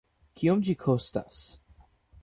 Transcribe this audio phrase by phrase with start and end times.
[0.39, 1.45] Kiom ĝi kostas?